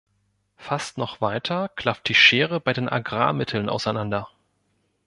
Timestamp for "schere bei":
2.15-2.73